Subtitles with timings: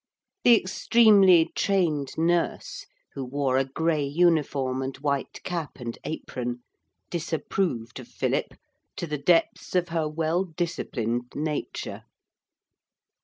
[0.43, 6.63] The extremely trained nurse, who wore a grey uniform and white cap and apron,
[7.11, 8.55] disapproved of Philip
[8.97, 12.05] to the depths of her well disciplined nature.